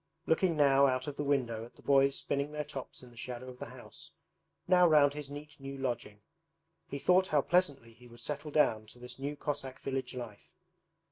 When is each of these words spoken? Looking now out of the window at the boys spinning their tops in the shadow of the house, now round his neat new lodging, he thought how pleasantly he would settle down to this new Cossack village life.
Looking 0.25 0.57
now 0.57 0.87
out 0.87 1.05
of 1.05 1.15
the 1.15 1.23
window 1.23 1.63
at 1.63 1.75
the 1.75 1.83
boys 1.83 2.17
spinning 2.17 2.51
their 2.53 2.63
tops 2.63 3.03
in 3.03 3.11
the 3.11 3.15
shadow 3.15 3.47
of 3.49 3.59
the 3.59 3.67
house, 3.67 4.09
now 4.67 4.87
round 4.87 5.13
his 5.13 5.29
neat 5.29 5.59
new 5.59 5.77
lodging, 5.77 6.23
he 6.87 6.97
thought 6.97 7.27
how 7.27 7.41
pleasantly 7.43 7.93
he 7.93 8.07
would 8.07 8.19
settle 8.19 8.49
down 8.49 8.87
to 8.87 8.97
this 8.97 9.19
new 9.19 9.35
Cossack 9.35 9.79
village 9.81 10.15
life. 10.15 10.49